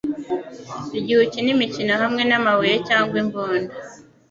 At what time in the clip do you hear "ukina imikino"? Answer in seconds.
1.25-1.93